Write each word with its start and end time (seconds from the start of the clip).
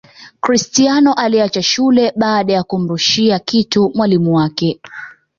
Cristiano 0.41 1.13
aliacha 1.13 1.61
shule 1.63 2.13
baada 2.15 2.53
ya 2.53 2.63
kumrushia 2.63 3.39
kitu 3.39 3.91
mwalimu 3.95 4.35
wake 4.35 4.79